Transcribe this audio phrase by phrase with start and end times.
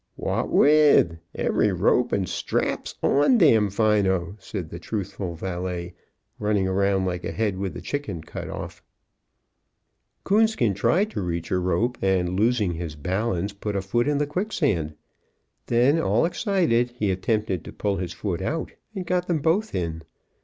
[0.15, 1.19] "What with?
[1.35, 5.93] Every rope and strap's on Damfino," said the truthful valet,
[6.39, 8.81] running around like a head with the chicken cut off.
[10.23, 14.25] Coonskin tried to reach a rope and, losing his balance, put a foot in the
[14.25, 14.95] quicksand.
[15.67, 20.01] Then, all excited, he attempted to pull his foot out, and got them both in.